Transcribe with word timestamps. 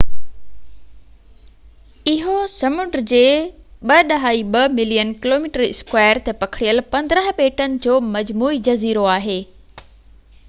اهو 2.13 2.37
سمنڊ 2.53 2.95
جي 3.11 3.19
2.2 3.91 4.63
ملين 4.77 5.11
km2 5.25 6.23
تي 6.29 6.35
پکڙيل 6.39 6.83
15 6.95 7.35
ٻيٽن 7.41 7.75
جو 7.87 7.99
مجموعي 8.15 8.57
جزيرو 8.69 9.05
آهي 9.17 9.37